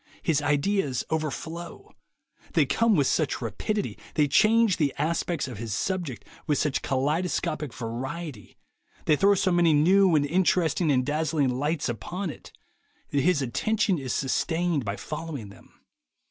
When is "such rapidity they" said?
3.05-4.27